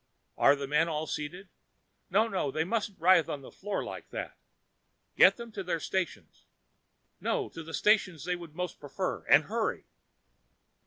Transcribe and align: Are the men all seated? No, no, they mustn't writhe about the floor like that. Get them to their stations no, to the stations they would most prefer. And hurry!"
Are 0.35 0.55
the 0.55 0.65
men 0.65 0.89
all 0.89 1.05
seated? 1.05 1.47
No, 2.09 2.27
no, 2.27 2.49
they 2.49 2.63
mustn't 2.63 2.99
writhe 2.99 3.25
about 3.25 3.43
the 3.43 3.51
floor 3.51 3.83
like 3.83 4.09
that. 4.09 4.35
Get 5.15 5.37
them 5.37 5.51
to 5.51 5.61
their 5.63 5.79
stations 5.79 6.47
no, 7.19 7.49
to 7.49 7.61
the 7.61 7.71
stations 7.75 8.25
they 8.25 8.35
would 8.35 8.55
most 8.55 8.79
prefer. 8.79 9.23
And 9.29 9.43
hurry!" 9.43 9.85